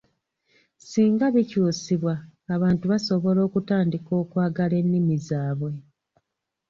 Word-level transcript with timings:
"Singa 0.87 1.25
bikyusibwa, 1.35 2.13
abantu 2.55 2.83
basobola 2.91 3.39
okutandika 3.47 4.11
okwagala 4.21 4.73
ennimi 4.81 5.15
zaabwe." 5.27 5.71